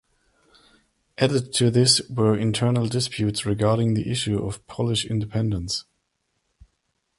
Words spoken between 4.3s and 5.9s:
of Polish independence.